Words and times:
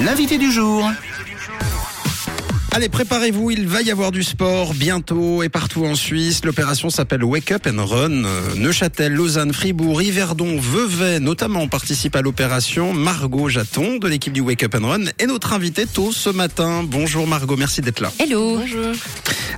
L'invité 0.00 0.38
du 0.38 0.50
jour. 0.50 0.90
Allez, 2.72 2.88
préparez-vous, 2.88 3.50
il 3.50 3.66
va 3.66 3.82
y 3.82 3.90
avoir 3.90 4.12
du 4.12 4.22
sport 4.22 4.74
bientôt 4.74 5.42
et 5.42 5.48
partout 5.48 5.84
en 5.86 5.96
Suisse. 5.96 6.44
L'opération 6.44 6.88
s'appelle 6.88 7.24
Wake 7.24 7.50
Up 7.50 7.66
and 7.66 7.84
Run. 7.84 8.24
Euh, 8.24 8.54
Neuchâtel, 8.56 9.12
Lausanne, 9.12 9.52
Fribourg, 9.52 10.00
Yverdon, 10.00 10.56
Vevey 10.58 11.18
notamment 11.18 11.66
participent 11.66 12.14
à 12.14 12.22
l'opération. 12.22 12.92
Margot 12.92 13.48
Jaton 13.48 13.96
de 13.98 14.06
l'équipe 14.06 14.32
du 14.32 14.40
Wake 14.40 14.62
Up 14.62 14.76
and 14.80 14.86
Run 14.86 15.04
est 15.18 15.26
notre 15.26 15.52
invitée 15.52 15.84
tôt 15.84 16.12
ce 16.12 16.30
matin. 16.30 16.84
Bonjour 16.86 17.26
Margot, 17.26 17.56
merci 17.56 17.80
d'être 17.80 17.98
là. 17.98 18.12
Hello. 18.20 18.58
Bonjour. 18.58 18.94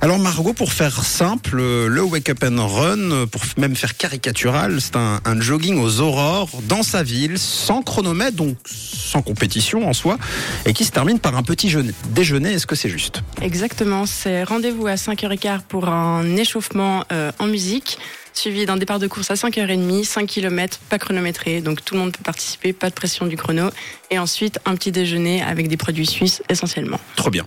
Alors 0.01 0.17
Margot, 0.17 0.53
pour 0.53 0.73
faire 0.73 1.03
simple, 1.03 1.59
euh, 1.59 1.87
le 1.87 2.01
Wake 2.01 2.29
Up 2.29 2.43
and 2.43 2.67
Run, 2.67 2.97
euh, 3.11 3.25
pour 3.27 3.41
même 3.57 3.75
faire 3.75 3.95
caricatural, 3.95 4.81
c'est 4.81 4.95
un, 4.95 5.21
un 5.23 5.39
jogging 5.39 5.77
aux 5.79 5.99
aurores 6.01 6.49
dans 6.67 6.81
sa 6.83 7.03
ville, 7.03 7.37
sans 7.37 7.83
chronomètre, 7.83 8.35
donc 8.35 8.57
sans 8.65 9.21
compétition 9.21 9.87
en 9.87 9.93
soi, 9.93 10.17
et 10.65 10.73
qui 10.73 10.83
se 10.83 10.91
termine 10.91 11.19
par 11.19 11.37
un 11.37 11.43
petit 11.43 11.69
jeûne- 11.69 11.93
déjeuner. 12.09 12.53
Est-ce 12.53 12.65
que 12.65 12.75
c'est 12.75 12.89
juste? 12.89 13.02
Exactement, 13.41 14.05
c'est 14.05 14.43
rendez-vous 14.43 14.87
à 14.87 14.95
5h15 14.95 15.61
pour 15.67 15.89
un 15.89 16.35
échauffement 16.37 17.03
euh, 17.11 17.31
en 17.39 17.47
musique, 17.47 17.97
suivi 18.33 18.65
d'un 18.65 18.77
départ 18.77 18.99
de 18.99 19.07
course 19.07 19.31
à 19.31 19.35
5h30, 19.35 20.03
5 20.03 20.27
km, 20.27 20.79
pas 20.89 20.97
chronométré, 20.97 21.61
donc 21.61 21.83
tout 21.83 21.93
le 21.95 21.99
monde 21.99 22.11
peut 22.11 22.23
participer, 22.23 22.73
pas 22.73 22.89
de 22.89 22.95
pression 22.95 23.25
du 23.25 23.35
chrono, 23.35 23.69
et 24.11 24.19
ensuite 24.19 24.59
un 24.65 24.75
petit 24.75 24.91
déjeuner 24.91 25.41
avec 25.41 25.67
des 25.67 25.77
produits 25.77 26.05
suisses 26.05 26.41
essentiellement. 26.49 26.99
Trop 27.15 27.29
bien. 27.29 27.45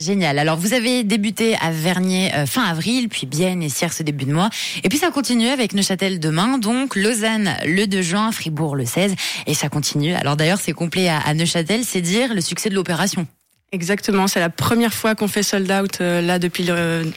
Génial. 0.00 0.38
Alors, 0.38 0.56
vous 0.56 0.74
avez 0.74 1.02
débuté 1.02 1.56
à 1.60 1.72
Vernier 1.72 2.32
euh, 2.32 2.46
fin 2.46 2.62
avril, 2.62 3.08
puis 3.08 3.26
Bienne 3.26 3.64
et 3.64 3.68
Sierre 3.68 3.92
ce 3.92 4.04
début 4.04 4.26
de 4.26 4.32
mois. 4.32 4.48
Et 4.84 4.88
puis, 4.88 4.96
ça 4.96 5.10
continue 5.10 5.48
avec 5.48 5.72
Neuchâtel 5.72 6.20
demain, 6.20 6.58
donc 6.58 6.94
Lausanne 6.94 7.56
le 7.66 7.86
2 7.86 8.00
juin, 8.00 8.30
Fribourg 8.30 8.76
le 8.76 8.84
16. 8.84 9.16
Et 9.48 9.54
ça 9.54 9.68
continue. 9.68 10.14
Alors, 10.14 10.36
d'ailleurs, 10.36 10.60
c'est 10.60 10.72
complet 10.72 11.08
à, 11.08 11.18
à 11.18 11.34
Neuchâtel. 11.34 11.82
C'est 11.84 12.00
dire 12.00 12.32
le 12.32 12.40
succès 12.40 12.70
de 12.70 12.76
l'opération. 12.76 13.26
Exactement, 13.70 14.26
c'est 14.26 14.40
la 14.40 14.50
première 14.50 14.94
fois 14.94 15.14
qu'on 15.14 15.28
fait 15.28 15.42
sold 15.42 15.70
out 15.70 16.00
euh, 16.00 16.22
là 16.22 16.38
depuis 16.38 16.64
le, 16.64 17.12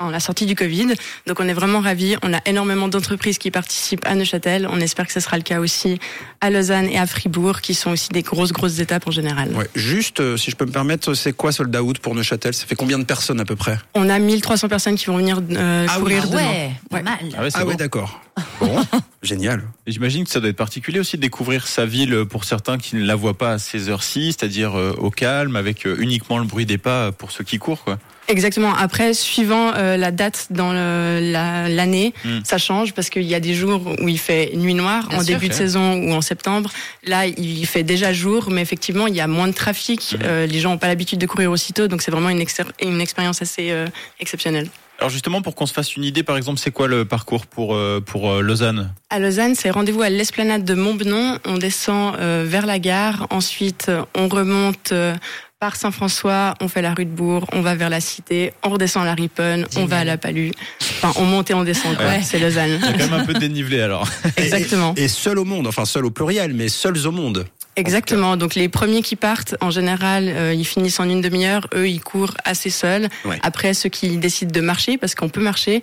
en 0.00 0.10
la 0.10 0.18
sortie 0.18 0.44
du 0.46 0.54
Covid, 0.56 0.88
donc 1.26 1.38
on 1.38 1.46
est 1.48 1.52
vraiment 1.52 1.80
ravis. 1.80 2.16
On 2.22 2.34
a 2.34 2.40
énormément 2.46 2.88
d'entreprises 2.88 3.38
qui 3.38 3.50
participent 3.52 4.04
à 4.06 4.14
Neuchâtel. 4.16 4.66
On 4.70 4.80
espère 4.80 5.06
que 5.06 5.12
ce 5.12 5.20
sera 5.20 5.36
le 5.36 5.44
cas 5.44 5.60
aussi 5.60 5.98
à 6.40 6.50
Lausanne 6.50 6.86
et 6.86 6.98
à 6.98 7.06
Fribourg, 7.06 7.60
qui 7.60 7.74
sont 7.74 7.92
aussi 7.92 8.08
des 8.08 8.22
grosses 8.22 8.52
grosses 8.52 8.80
étapes 8.80 9.06
en 9.06 9.12
général. 9.12 9.50
Ouais. 9.54 9.68
Juste, 9.76 10.18
euh, 10.20 10.36
si 10.36 10.50
je 10.50 10.56
peux 10.56 10.66
me 10.66 10.72
permettre, 10.72 11.14
c'est 11.14 11.32
quoi 11.32 11.52
Sold 11.52 11.74
Out 11.76 12.00
pour 12.00 12.14
Neuchâtel? 12.16 12.54
Ça 12.54 12.66
fait 12.66 12.74
combien 12.74 12.98
de 12.98 13.04
personnes 13.04 13.40
à 13.40 13.44
peu 13.44 13.54
près? 13.56 13.78
On 13.94 14.08
a 14.10 14.18
1300 14.18 14.68
personnes 14.68 14.96
qui 14.96 15.06
vont 15.06 15.16
venir 15.18 15.40
euh, 15.52 15.86
Ah 15.88 15.94
oui. 15.98 16.02
courir 16.02 16.22
Ah 16.24 16.26
demain. 16.30 16.42
ouais, 16.42 16.70
Ouais. 16.90 17.02
mal. 17.02 17.14
Ah 17.36 17.42
ouais, 17.42 17.48
Ah 17.54 17.60
bon. 17.62 17.68
ouais, 17.70 17.76
d'accord. 17.76 18.20
Bon, 18.60 18.82
génial. 19.22 19.62
J'imagine 19.86 20.24
que 20.24 20.30
ça 20.30 20.40
doit 20.40 20.48
être 20.48 20.56
particulier 20.56 20.98
aussi 21.00 21.16
de 21.16 21.22
découvrir 21.22 21.66
sa 21.66 21.86
ville 21.86 22.24
pour 22.28 22.44
certains 22.44 22.78
qui 22.78 22.96
ne 22.96 23.04
la 23.04 23.14
voient 23.16 23.36
pas 23.36 23.52
à 23.52 23.58
ces 23.58 23.88
heures-ci, 23.88 24.32
c'est-à-dire 24.32 24.76
euh, 24.78 24.94
au 24.98 25.10
calme, 25.10 25.56
avec 25.56 25.86
euh, 25.86 25.96
uniquement 26.00 26.38
le 26.38 26.44
bruit 26.44 26.64
des 26.66 26.78
pas 26.78 27.10
pour 27.12 27.30
ceux 27.32 27.44
qui 27.44 27.58
courent. 27.58 27.82
Quoi. 27.84 27.98
Exactement. 28.28 28.72
Après, 28.74 29.12
suivant 29.12 29.72
euh, 29.74 29.96
la 29.96 30.10
date 30.10 30.46
dans 30.50 30.72
le- 30.72 31.20
la- 31.32 31.68
l'année, 31.68 32.14
Mm. 32.24 32.38
ça 32.44 32.58
change 32.58 32.94
parce 32.94 33.10
qu'il 33.10 33.22
y 33.24 33.34
a 33.34 33.40
des 33.40 33.54
jours 33.54 33.82
où 34.00 34.08
il 34.08 34.18
fait 34.18 34.52
nuit 34.54 34.74
noire 34.74 35.08
Bien 35.08 35.18
en 35.18 35.22
sûr, 35.22 35.34
début 35.34 35.48
de 35.48 35.52
saison 35.54 35.94
ou 35.94 36.12
en 36.12 36.20
septembre. 36.22 36.70
Là, 37.06 37.26
il 37.26 37.66
fait 37.66 37.82
déjà 37.82 38.12
jour, 38.12 38.48
mais 38.50 38.62
effectivement, 38.62 39.06
il 39.06 39.14
y 39.14 39.20
a 39.20 39.26
moins 39.26 39.48
de 39.48 39.52
trafic. 39.52 40.14
Mhm. 40.14 40.20
Euh, 40.24 40.46
les 40.46 40.60
gens 40.60 40.70
n'ont 40.70 40.78
pas 40.78 40.88
l'habitude 40.88 41.18
de 41.18 41.26
courir 41.26 41.50
aussitôt, 41.50 41.86
donc 41.88 42.00
c'est 42.02 42.10
vraiment 42.10 42.30
une, 42.30 42.42
une 42.82 43.00
expérience 43.00 43.42
assez 43.42 43.70
euh, 43.70 43.86
exceptionnelle. 44.20 44.68
Alors 45.00 45.10
justement, 45.10 45.42
pour 45.42 45.56
qu'on 45.56 45.66
se 45.66 45.72
fasse 45.74 45.96
une 45.96 46.04
idée, 46.04 46.22
par 46.22 46.36
exemple, 46.36 46.58
c'est 46.60 46.70
quoi 46.70 46.86
le 46.86 47.04
parcours 47.04 47.46
pour, 47.46 47.74
euh, 47.74 48.00
pour 48.00 48.30
euh, 48.30 48.40
Lausanne? 48.40 48.94
À 49.10 49.18
Lausanne, 49.18 49.54
c'est 49.56 49.70
rendez-vous 49.70 50.02
à 50.02 50.08
l'esplanade 50.08 50.64
de 50.64 50.74
Montbenon. 50.74 51.38
On 51.44 51.58
descend 51.58 52.14
euh, 52.20 52.44
vers 52.46 52.64
la 52.64 52.78
gare. 52.78 53.26
Ensuite, 53.30 53.90
on 54.14 54.28
remonte 54.28 54.92
euh, 54.92 55.14
par 55.64 55.76
Saint-François. 55.76 56.52
On 56.60 56.68
fait 56.68 56.82
la 56.82 56.92
rue 56.92 57.06
de 57.06 57.10
Bourg. 57.10 57.46
On 57.54 57.62
va 57.62 57.74
vers 57.74 57.88
la 57.88 58.02
Cité. 58.02 58.52
On 58.62 58.68
redescend 58.68 59.04
à 59.04 59.06
la 59.06 59.14
Riponne. 59.14 59.66
On 59.78 59.86
va 59.86 60.00
à 60.00 60.04
la 60.04 60.18
Palue. 60.18 60.50
Enfin, 60.82 61.18
on 61.18 61.24
monte 61.24 61.50
et 61.50 61.54
on 61.54 61.64
descend. 61.64 61.96
Ouais. 61.96 62.20
C'est 62.22 62.38
Lausanne. 62.38 62.84
A 62.84 62.92
quand 62.92 62.98
même 62.98 63.14
un 63.14 63.24
peu 63.24 63.32
dénivelé 63.32 63.80
alors. 63.80 64.06
Exactement. 64.36 64.92
Et, 64.98 65.04
et 65.04 65.08
seul 65.08 65.38
au 65.38 65.46
monde, 65.46 65.66
enfin 65.66 65.86
seul 65.86 66.04
au 66.04 66.10
pluriel, 66.10 66.52
mais 66.52 66.68
seuls 66.68 67.06
au 67.06 67.12
monde. 67.12 67.46
Exactement. 67.76 68.36
Donc 68.36 68.56
les 68.56 68.68
premiers 68.68 69.00
qui 69.00 69.16
partent, 69.16 69.56
en 69.62 69.70
général, 69.70 70.28
euh, 70.28 70.52
ils 70.52 70.66
finissent 70.66 71.00
en 71.00 71.08
une 71.08 71.22
demi-heure. 71.22 71.66
Eux, 71.74 71.88
ils 71.88 72.02
courent 72.02 72.34
assez 72.44 72.68
seuls. 72.68 73.08
Ouais. 73.24 73.38
Après, 73.42 73.72
ceux 73.72 73.88
qui 73.88 74.18
décident 74.18 74.52
de 74.52 74.60
marcher, 74.60 74.98
parce 74.98 75.14
qu'on 75.14 75.30
peut 75.30 75.40
marcher, 75.40 75.82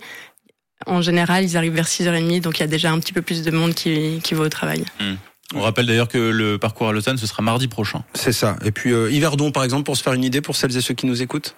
en 0.86 1.02
général, 1.02 1.42
ils 1.42 1.56
arrivent 1.56 1.74
vers 1.74 1.88
6h30. 1.88 2.40
Donc 2.40 2.58
il 2.58 2.60
y 2.60 2.62
a 2.62 2.68
déjà 2.68 2.92
un 2.92 3.00
petit 3.00 3.12
peu 3.12 3.22
plus 3.22 3.42
de 3.42 3.50
monde 3.50 3.74
qui, 3.74 4.20
qui 4.22 4.34
va 4.34 4.44
au 4.44 4.48
travail. 4.48 4.84
On 5.54 5.60
rappelle 5.60 5.86
d'ailleurs 5.86 6.08
que 6.08 6.18
le 6.18 6.58
parcours 6.58 6.88
à 6.88 6.92
Lausanne, 6.92 7.18
ce 7.18 7.26
sera 7.26 7.42
mardi 7.42 7.68
prochain. 7.68 8.04
C'est 8.14 8.32
ça. 8.32 8.56
Et 8.64 8.72
puis 8.72 8.92
euh, 8.92 9.10
Yverdon, 9.10 9.50
par 9.50 9.64
exemple, 9.64 9.84
pour 9.84 9.96
se 9.96 10.02
faire 10.02 10.12
une 10.12 10.24
idée 10.24 10.40
pour 10.40 10.56
celles 10.56 10.76
et 10.76 10.80
ceux 10.80 10.94
qui 10.94 11.06
nous 11.06 11.22
écoutent? 11.22 11.54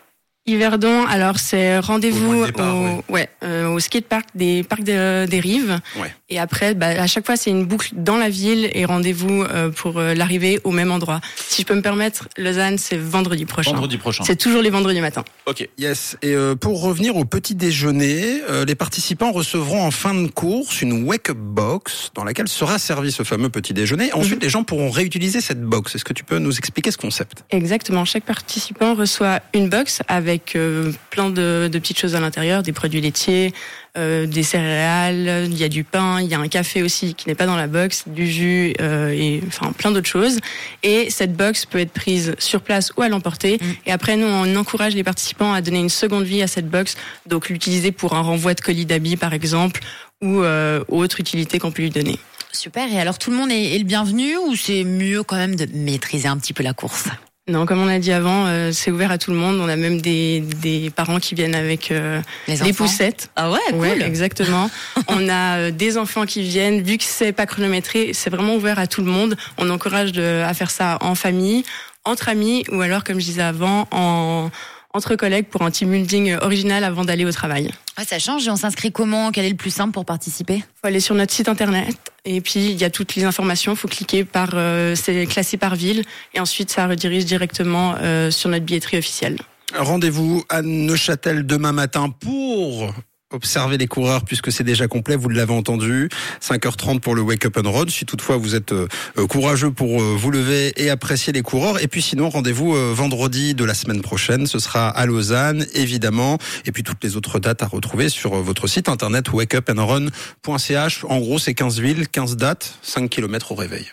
Yverdon, 0.46 1.06
alors 1.06 1.38
c'est 1.38 1.78
rendez-vous 1.78 2.34
au, 2.34 2.44
ouais. 2.44 3.00
ouais, 3.08 3.28
euh, 3.44 3.68
au 3.68 3.80
skatepark 3.80 4.26
des 4.34 4.62
parcs 4.62 4.82
des, 4.82 5.24
des 5.26 5.40
Rives. 5.40 5.80
Ouais. 5.96 6.14
Et 6.28 6.38
après, 6.38 6.74
bah, 6.74 6.88
à 6.88 7.06
chaque 7.06 7.24
fois, 7.24 7.36
c'est 7.36 7.48
une 7.48 7.64
boucle 7.64 7.90
dans 7.94 8.18
la 8.18 8.28
ville 8.28 8.68
et 8.74 8.84
rendez-vous 8.84 9.42
euh, 9.42 9.70
pour 9.70 9.98
euh, 9.98 10.12
l'arrivée 10.14 10.60
au 10.64 10.70
même 10.70 10.90
endroit. 10.90 11.20
Si 11.36 11.62
je 11.62 11.66
peux 11.66 11.74
me 11.74 11.80
permettre, 11.80 12.28
Lausanne, 12.36 12.76
c'est 12.76 12.98
vendredi 12.98 13.46
prochain. 13.46 13.70
Vendredi 13.70 13.96
prochain. 13.96 14.24
C'est 14.26 14.36
toujours 14.36 14.60
les 14.60 14.68
vendredis 14.68 15.00
matins. 15.00 15.24
Ok. 15.46 15.66
Yes. 15.78 16.18
Et 16.20 16.34
euh, 16.34 16.54
pour 16.54 16.82
revenir 16.82 17.16
au 17.16 17.24
petit 17.24 17.54
déjeuner, 17.54 18.42
les 18.66 18.74
participants 18.74 19.32
recevront 19.32 19.82
en 19.82 19.90
fin 19.90 20.14
de 20.14 20.26
course 20.26 20.82
une 20.82 21.04
wake-up 21.04 21.38
box 21.38 22.10
dans 22.14 22.24
laquelle 22.24 22.48
sera 22.48 22.78
servi 22.78 23.12
ce 23.12 23.22
fameux 23.22 23.48
petit 23.48 23.72
déjeuner. 23.72 24.12
Ensuite, 24.12 24.42
les 24.42 24.50
gens 24.50 24.64
pourront 24.64 24.90
réutiliser 24.90 25.40
cette 25.40 25.62
box. 25.62 25.94
Est-ce 25.94 26.04
que 26.04 26.12
tu 26.12 26.24
peux 26.24 26.38
nous 26.38 26.58
expliquer 26.58 26.90
ce 26.90 26.98
concept? 26.98 27.44
Exactement. 27.50 28.04
Chaque 28.04 28.24
participant 28.24 28.94
reçoit 28.94 29.40
une 29.54 29.68
box 29.68 30.02
avec 30.08 30.33
euh, 30.56 30.92
plein 31.10 31.30
de, 31.30 31.68
de 31.72 31.78
petites 31.78 31.98
choses 31.98 32.14
à 32.14 32.20
l'intérieur, 32.20 32.62
des 32.62 32.72
produits 32.72 33.00
laitiers, 33.00 33.52
euh, 33.96 34.26
des 34.26 34.42
céréales, 34.42 35.46
il 35.46 35.56
y 35.56 35.62
a 35.62 35.68
du 35.68 35.84
pain, 35.84 36.20
il 36.20 36.26
y 36.28 36.34
a 36.34 36.40
un 36.40 36.48
café 36.48 36.82
aussi 36.82 37.14
qui 37.14 37.28
n'est 37.28 37.36
pas 37.36 37.46
dans 37.46 37.56
la 37.56 37.68
box, 37.68 38.04
du 38.08 38.26
jus 38.26 38.74
euh, 38.80 39.10
et 39.10 39.40
enfin 39.46 39.70
plein 39.70 39.92
d'autres 39.92 40.08
choses. 40.08 40.40
Et 40.82 41.10
cette 41.10 41.36
box 41.36 41.64
peut 41.64 41.78
être 41.78 41.92
prise 41.92 42.34
sur 42.38 42.60
place 42.60 42.92
ou 42.96 43.02
à 43.02 43.08
l'emporter. 43.08 43.58
Mm. 43.60 43.66
Et 43.86 43.92
après, 43.92 44.16
nous, 44.16 44.26
on 44.26 44.56
encourage 44.56 44.96
les 44.96 45.04
participants 45.04 45.52
à 45.52 45.60
donner 45.60 45.78
une 45.78 45.88
seconde 45.88 46.24
vie 46.24 46.42
à 46.42 46.48
cette 46.48 46.68
box, 46.68 46.96
donc 47.26 47.48
l'utiliser 47.48 47.92
pour 47.92 48.14
un 48.14 48.20
renvoi 48.20 48.54
de 48.54 48.60
colis 48.60 48.84
d'habits, 48.84 49.16
par 49.16 49.32
exemple, 49.32 49.80
ou 50.20 50.42
euh, 50.42 50.82
autre 50.88 51.20
utilité 51.20 51.60
qu'on 51.60 51.70
peut 51.70 51.82
lui 51.82 51.90
donner. 51.90 52.18
Super. 52.50 52.92
Et 52.92 52.98
alors, 52.98 53.18
tout 53.18 53.30
le 53.30 53.36
monde 53.36 53.52
est, 53.52 53.76
est 53.76 53.78
le 53.78 53.84
bienvenu 53.84 54.36
ou 54.36 54.56
c'est 54.56 54.82
mieux 54.82 55.22
quand 55.22 55.36
même 55.36 55.54
de 55.54 55.68
maîtriser 55.72 56.26
un 56.26 56.36
petit 56.38 56.52
peu 56.52 56.64
la 56.64 56.72
course? 56.72 57.10
Non, 57.46 57.66
comme 57.66 57.82
on 57.82 57.88
a 57.88 57.98
dit 57.98 58.10
avant, 58.10 58.46
euh, 58.46 58.72
c'est 58.72 58.90
ouvert 58.90 59.10
à 59.10 59.18
tout 59.18 59.30
le 59.30 59.36
monde. 59.36 59.60
On 59.60 59.68
a 59.68 59.76
même 59.76 60.00
des, 60.00 60.40
des 60.40 60.88
parents 60.88 61.20
qui 61.20 61.34
viennent 61.34 61.54
avec 61.54 61.90
euh, 61.90 62.22
Les 62.48 62.56
des 62.56 62.72
poussettes. 62.72 63.28
Ah 63.36 63.50
ouais, 63.50 63.58
cool. 63.68 63.80
Ouais, 63.80 64.02
exactement. 64.02 64.70
on 65.08 65.28
a 65.28 65.58
euh, 65.58 65.70
des 65.70 65.98
enfants 65.98 66.24
qui 66.24 66.42
viennent. 66.42 66.80
Vu 66.80 66.96
que 66.96 67.04
c'est 67.04 67.32
pas 67.32 67.44
chronométré, 67.44 68.14
c'est 68.14 68.30
vraiment 68.30 68.54
ouvert 68.54 68.78
à 68.78 68.86
tout 68.86 69.02
le 69.02 69.10
monde. 69.10 69.36
On 69.58 69.68
encourage 69.68 70.12
de, 70.12 70.42
à 70.42 70.54
faire 70.54 70.70
ça 70.70 70.96
en 71.02 71.14
famille, 71.14 71.64
entre 72.06 72.30
amis, 72.30 72.64
ou 72.72 72.80
alors, 72.80 73.04
comme 73.04 73.20
je 73.20 73.26
disais 73.26 73.42
avant, 73.42 73.88
en 73.90 74.50
entre 74.94 75.16
collègues 75.16 75.46
pour 75.46 75.62
un 75.62 75.72
team 75.72 75.90
building 75.90 76.36
original 76.40 76.84
avant 76.84 77.04
d'aller 77.04 77.24
au 77.24 77.32
travail. 77.32 77.68
Ouais, 77.98 78.04
ça 78.04 78.20
change 78.20 78.46
et 78.46 78.50
on 78.50 78.56
s'inscrit 78.56 78.92
comment? 78.92 79.32
Quel 79.32 79.44
est 79.44 79.50
le 79.50 79.56
plus 79.56 79.74
simple 79.74 79.92
pour 79.92 80.04
participer? 80.04 80.64
Faut 80.80 80.86
aller 80.86 81.00
sur 81.00 81.16
notre 81.16 81.32
site 81.32 81.48
internet 81.48 82.13
et 82.24 82.40
puis 82.40 82.66
il 82.70 82.80
y 82.80 82.84
a 82.84 82.90
toutes 82.90 83.14
les 83.14 83.24
informations. 83.24 83.72
Il 83.72 83.78
faut 83.78 83.88
cliquer 83.88 84.24
par, 84.24 84.50
euh, 84.54 84.94
c'est 84.94 85.26
classé 85.26 85.56
par 85.56 85.76
ville 85.76 86.04
et 86.32 86.40
ensuite 86.40 86.70
ça 86.70 86.86
redirige 86.86 87.24
directement 87.24 87.94
euh, 88.00 88.30
sur 88.30 88.50
notre 88.50 88.64
billetterie 88.64 88.98
officielle. 88.98 89.38
Rendez-vous 89.76 90.44
à 90.48 90.62
Neuchâtel 90.62 91.46
demain 91.46 91.72
matin 91.72 92.10
pour 92.10 92.94
observer 93.34 93.76
les 93.76 93.86
coureurs 93.86 94.24
puisque 94.24 94.50
c'est 94.50 94.64
déjà 94.64 94.88
complet, 94.88 95.16
vous 95.16 95.28
l'avez 95.28 95.52
entendu. 95.52 96.08
5h30 96.40 97.00
pour 97.00 97.14
le 97.14 97.22
Wake 97.22 97.44
Up 97.46 97.58
and 97.58 97.70
Run. 97.70 97.88
Si 97.88 98.06
toutefois 98.06 98.36
vous 98.36 98.54
êtes 98.54 98.72
euh, 98.72 98.88
euh, 99.18 99.26
courageux 99.26 99.70
pour 99.70 100.00
euh, 100.00 100.14
vous 100.16 100.30
lever 100.30 100.72
et 100.76 100.90
apprécier 100.90 101.32
les 101.32 101.42
coureurs. 101.42 101.82
Et 101.82 101.88
puis 101.88 102.02
sinon, 102.02 102.30
rendez-vous 102.30 102.74
vendredi 102.94 103.54
de 103.54 103.64
la 103.64 103.74
semaine 103.74 104.00
prochaine. 104.00 104.46
Ce 104.46 104.58
sera 104.58 104.88
à 104.88 105.06
Lausanne, 105.06 105.66
évidemment. 105.74 106.38
Et 106.64 106.72
puis 106.72 106.82
toutes 106.82 107.02
les 107.02 107.16
autres 107.16 107.38
dates 107.38 107.62
à 107.62 107.66
retrouver 107.66 108.08
sur 108.08 108.34
votre 108.42 108.66
site 108.66 108.88
internet 108.88 109.32
wakeupandrun.ch. 109.32 111.04
En 111.08 111.18
gros, 111.18 111.38
c'est 111.38 111.54
15 111.54 111.80
villes, 111.80 112.08
15 112.08 112.36
dates, 112.36 112.78
5 112.82 113.10
km 113.10 113.52
au 113.52 113.54
réveil. 113.54 113.90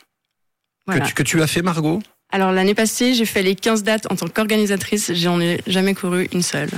Voilà. 0.85 1.01
Que, 1.01 1.07
tu, 1.07 1.13
que 1.13 1.23
tu 1.23 1.41
as 1.41 1.47
fait, 1.47 1.61
Margot? 1.61 2.01
Alors 2.31 2.51
l'année 2.51 2.74
passée, 2.74 3.13
j'ai 3.13 3.25
fait 3.25 3.44
les 3.44 3.56
15 3.56 3.83
dates 3.83 4.12
en 4.12 4.16
tant 4.16 4.28
qu'organisatrice. 4.28 5.12
J'en 5.13 5.39
ai 5.42 5.62
jamais 5.68 5.94
couru 5.94 6.30
une 6.33 6.42
seule. 6.42 6.69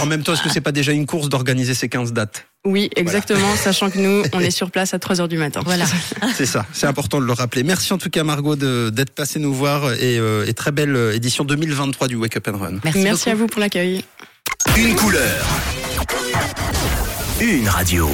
En 0.00 0.06
même 0.06 0.22
temps, 0.22 0.32
est-ce 0.34 0.42
que 0.42 0.48
c'est 0.48 0.60
pas 0.60 0.72
déjà 0.72 0.92
une 0.92 1.06
course 1.06 1.28
d'organiser 1.28 1.74
ces 1.74 1.88
15 1.88 2.12
dates? 2.12 2.46
Oui, 2.66 2.88
exactement, 2.96 3.54
sachant 3.56 3.90
que 3.90 3.98
nous, 3.98 4.22
on 4.32 4.40
est 4.40 4.50
sur 4.50 4.70
place 4.70 4.94
à 4.94 4.98
3 4.98 5.20
heures 5.20 5.28
du 5.28 5.36
matin. 5.36 5.60
Voilà. 5.64 5.84
C'est 6.34 6.46
ça, 6.46 6.64
c'est 6.72 6.86
important 6.86 7.20
de 7.20 7.26
le 7.26 7.32
rappeler. 7.32 7.62
Merci 7.62 7.92
en 7.92 7.98
tout 7.98 8.08
cas 8.08 8.24
Margot 8.24 8.56
d'être 8.56 9.10
passée 9.10 9.38
nous 9.38 9.52
voir 9.52 9.92
et, 9.92 10.18
euh, 10.18 10.46
et 10.46 10.54
très 10.54 10.72
belle 10.72 10.96
édition 11.14 11.44
2023 11.44 12.08
du 12.08 12.16
Wake 12.16 12.36
Up 12.38 12.48
and 12.48 12.58
Run. 12.58 12.78
Merci, 12.82 13.00
Merci 13.00 13.30
à 13.30 13.34
vous 13.34 13.46
pour 13.46 13.60
l'accueil. 13.60 14.02
Une 14.76 14.94
couleur. 14.96 15.46
Une 17.40 17.68
radio. 17.68 18.08